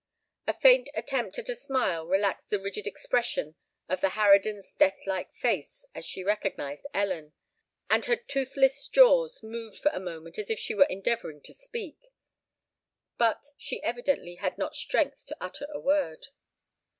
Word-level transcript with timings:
A 0.47 0.53
faint 0.55 0.89
attempt 0.95 1.37
at 1.37 1.47
a 1.47 1.53
smile 1.53 2.07
relaxed 2.07 2.49
the 2.49 2.59
rigid 2.59 2.87
expression 2.87 3.53
of 3.87 4.01
the 4.01 4.09
harridan's 4.09 4.71
death 4.71 4.97
like 5.05 5.31
face, 5.31 5.85
as 5.93 6.03
she 6.03 6.23
recognised 6.23 6.87
Ellen; 6.91 7.33
and 7.87 8.03
her 8.05 8.15
toothless 8.15 8.87
jaws 8.87 9.43
moved 9.43 9.77
for 9.77 9.91
a 9.93 9.99
moment 9.99 10.39
as 10.39 10.49
if 10.49 10.57
she 10.57 10.73
were 10.73 10.85
endeavouring 10.89 11.39
to 11.41 11.53
speak:—but 11.53 13.45
she 13.59 13.83
evidently 13.83 14.37
had 14.37 14.57
not 14.57 14.73
strength 14.75 15.27
to 15.27 15.37
utter 15.39 15.67
a 15.71 15.79
word. 15.79 16.29